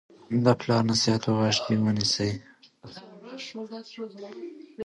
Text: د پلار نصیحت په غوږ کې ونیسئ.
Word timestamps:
د 0.43 0.45
پلار 0.59 0.83
نصیحت 0.89 1.21
په 1.25 1.31
غوږ 1.37 1.57
کې 1.65 1.73
ونیسئ. 1.83 2.31